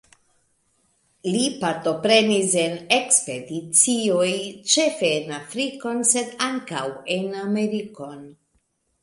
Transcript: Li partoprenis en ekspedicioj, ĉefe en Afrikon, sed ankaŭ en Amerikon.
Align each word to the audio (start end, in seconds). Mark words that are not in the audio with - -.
Li 1.33 1.41
partoprenis 1.63 2.55
en 2.61 2.73
ekspedicioj, 2.97 4.31
ĉefe 4.73 5.13
en 5.19 5.31
Afrikon, 5.37 6.03
sed 6.15 6.35
ankaŭ 6.49 6.85
en 7.19 7.31
Amerikon. 7.45 8.27